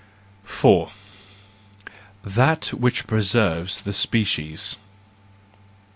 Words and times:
4 0.43 0.91
* 1.45 2.23
That 2.23 2.69
which 2.73 3.05
Preserves 3.05 3.81
the 3.81 3.93
Species. 3.93 4.77